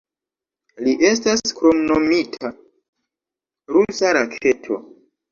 Li 0.85 0.93
estas 1.09 1.43
kromnomita 1.59 2.49
"Rusa 3.75 4.15
Raketo". 4.19 4.79